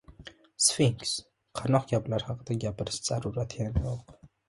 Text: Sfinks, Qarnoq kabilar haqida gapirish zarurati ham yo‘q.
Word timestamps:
Sfinks, 0.67 1.11
Qarnoq 1.61 1.87
kabilar 1.93 2.27
haqida 2.33 2.59
gapirish 2.67 3.01
zarurati 3.11 3.65
ham 3.67 3.83
yo‘q. 3.89 4.23